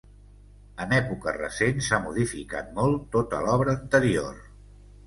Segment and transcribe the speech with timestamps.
[0.85, 4.47] En època recent s'ha modificat molt tota l'obra anterior.